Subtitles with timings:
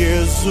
[0.00, 0.50] Jesus.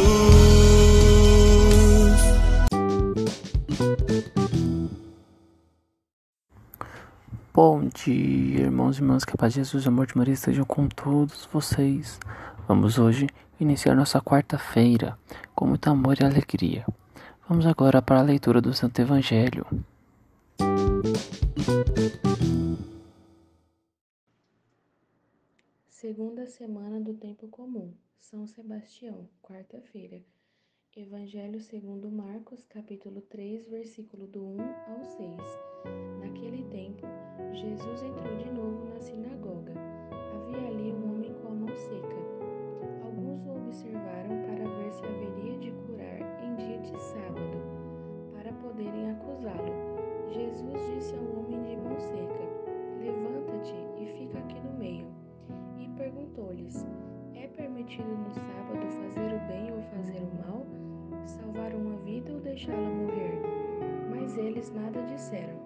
[7.52, 10.36] Bom dia, irmãos e irmãs, que a paz de Jesus e o amor de Maria
[10.36, 12.20] estejam com todos vocês.
[12.68, 13.26] Vamos hoje
[13.60, 15.18] iniciar nossa quarta-feira
[15.56, 16.86] com muito amor e alegria.
[17.48, 19.66] Vamos agora para a leitura do Santo Evangelho.
[25.88, 27.92] Segunda semana do tempo comum.
[28.20, 30.22] São Sebastião, quarta-feira.
[30.96, 35.38] Evangelho segundo Marcos, capítulo 3, versículo do 1 ao 6.
[36.20, 37.08] Naquele tempo,
[37.54, 38.89] Jesus entrou de novo
[62.60, 63.40] deixá-la morrer?
[64.10, 65.58] Mas eles nada disseram.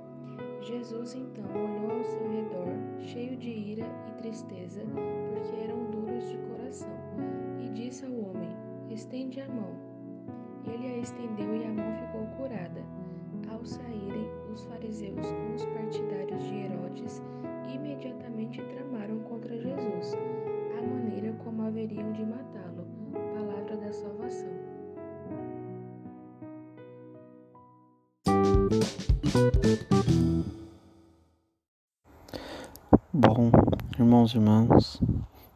[0.62, 2.68] Jesus então olhou ao seu redor,
[3.00, 6.96] cheio de ira e tristeza, porque eram duros de coração,
[7.59, 8.50] e disse ao homem:
[8.92, 9.74] Estende a mão.
[10.66, 12.84] Ele a estendeu e a mão ficou curada.
[13.50, 15.93] Ao saírem, os fariseus com os partidários
[34.13, 35.01] irmãos e irmãs,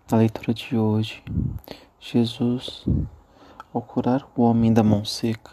[0.10, 1.24] na leitura de hoje,
[2.00, 2.86] Jesus,
[3.72, 5.52] ao curar o homem da mão seca,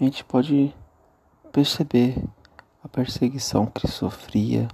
[0.00, 0.74] a gente pode
[1.52, 2.20] perceber
[2.82, 4.66] a perseguição que ele sofria,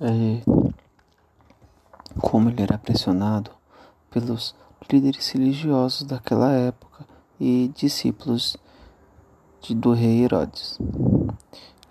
[0.00, 0.42] é,
[2.20, 3.52] como ele era pressionado
[4.10, 4.56] pelos
[4.90, 7.06] líderes religiosos daquela época
[7.38, 8.56] e discípulos
[9.60, 10.80] de, do rei Herodes.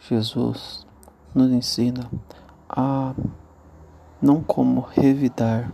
[0.02, 0.86] Jesus
[1.34, 2.12] nos ensina
[2.68, 3.16] a
[4.22, 5.72] não como revidar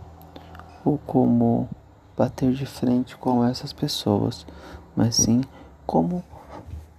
[0.84, 1.68] ou como
[2.16, 4.46] bater de frente com essas pessoas,
[4.96, 5.42] mas sim
[5.86, 6.24] como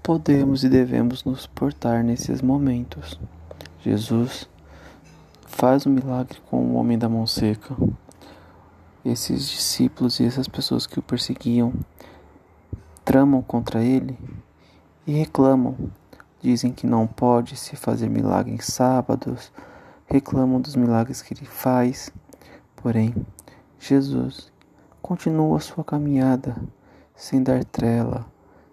[0.04, 3.20] podemos e devemos nos portar nesses momentos.
[3.82, 4.50] Jesus
[5.46, 7.76] faz um milagre com o homem da mão seca.
[9.04, 11.74] Esses discípulos e essas pessoas que o perseguiam
[13.04, 14.18] tramam contra ele
[15.06, 15.76] e reclamam.
[16.42, 19.52] Dizem que não pode se fazer milagre em sábados,
[20.10, 22.12] reclamam dos milagres que ele faz.
[22.76, 23.14] Porém,
[23.78, 24.52] Jesus
[25.02, 26.56] continua sua caminhada
[27.16, 28.26] sem dar trela,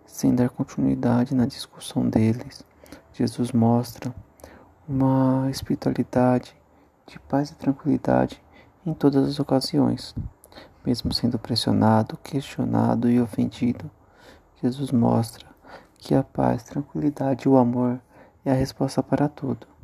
[0.07, 2.65] sem dar continuidade na discussão deles.
[3.13, 4.15] Jesus mostra
[4.89, 6.57] uma espiritualidade
[7.07, 8.43] de paz e tranquilidade
[8.85, 10.15] em todas as ocasiões.
[10.85, 13.91] Mesmo sendo pressionado, questionado e ofendido,
[14.63, 15.47] Jesus mostra
[15.99, 18.01] que a paz, tranquilidade e o amor
[18.45, 19.76] é a resposta para tudo.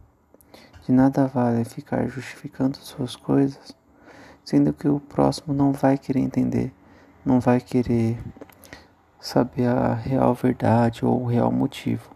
[0.84, 3.76] De nada vale ficar justificando suas coisas,
[4.44, 6.74] sendo que o próximo não vai querer entender,
[7.24, 8.18] não vai querer
[9.20, 12.10] saber a real verdade ou o real motivo.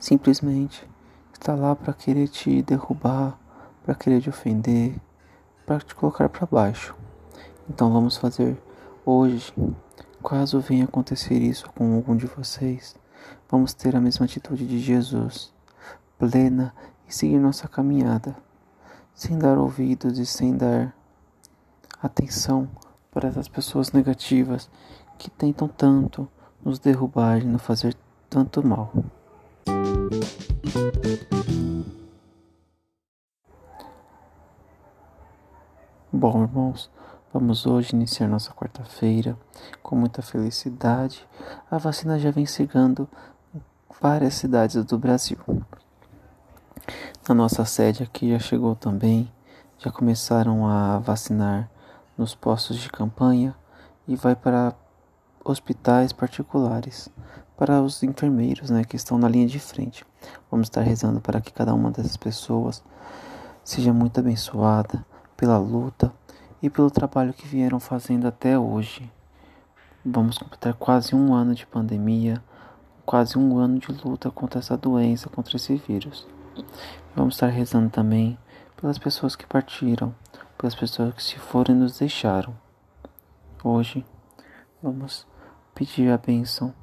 [0.00, 0.84] Simplesmente
[1.32, 3.38] está lá para querer te derrubar,
[3.84, 5.00] para querer te ofender,
[5.64, 6.96] para te colocar para baixo.
[7.68, 8.60] Então vamos fazer
[9.06, 9.54] hoje,
[10.28, 12.96] caso venha acontecer isso com algum de vocês,
[13.48, 15.54] vamos ter a mesma atitude de Jesus,
[16.18, 16.74] plena
[17.08, 18.36] e seguir nossa caminhada,
[19.14, 20.94] sem dar ouvidos e sem dar
[22.02, 22.68] atenção
[23.10, 24.70] para essas pessoas negativas
[25.18, 26.28] que tentam tanto
[26.64, 27.96] nos derrubar e nos fazer
[28.28, 28.92] tanto mal.
[36.12, 36.90] Bom, irmãos,
[37.34, 39.36] Vamos hoje iniciar nossa quarta-feira
[39.82, 41.26] com muita felicidade.
[41.68, 43.08] A vacina já vem chegando
[43.52, 43.60] em
[44.00, 45.38] várias cidades do Brasil.
[47.26, 49.32] Na nossa sede aqui já chegou também,
[49.78, 51.70] já começaram a vacinar
[52.18, 53.54] nos postos de campanha
[54.06, 54.74] e vai para
[55.42, 57.08] hospitais particulares,
[57.56, 60.04] para os enfermeiros né, que estão na linha de frente.
[60.50, 62.84] Vamos estar rezando para que cada uma dessas pessoas
[63.64, 65.02] seja muito abençoada
[65.34, 66.12] pela luta
[66.60, 69.10] e pelo trabalho que vieram fazendo até hoje.
[70.04, 72.44] Vamos completar quase um ano de pandemia,
[73.06, 76.26] quase um ano de luta contra essa doença, contra esse vírus.
[77.14, 78.38] Vamos estar rezando também
[78.76, 80.14] pelas pessoas que partiram,
[80.58, 82.54] pelas pessoas que se foram e nos deixaram.
[83.62, 84.04] Hoje,
[84.82, 85.26] vamos
[85.74, 86.74] pedir a bênção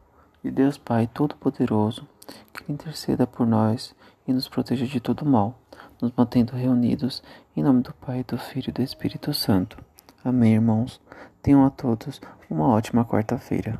[0.44, 2.07] de Deus Pai Todo-Poderoso,
[2.53, 3.95] que interceda por nós
[4.27, 5.59] e nos proteja de todo mal,
[6.01, 7.21] nos mantendo reunidos
[7.56, 9.77] em nome do Pai, do Filho e do Espírito Santo.
[10.23, 11.01] Amém, irmãos.
[11.41, 13.79] Tenham a todos uma ótima quarta-feira.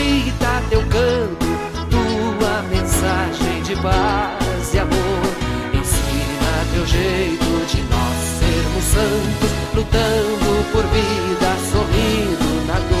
[0.69, 1.45] teu canto,
[1.89, 5.21] tua mensagem de paz e amor.
[5.73, 13.00] Ensina teu jeito de nós sermos santos, lutando por vida, sorrindo na dor.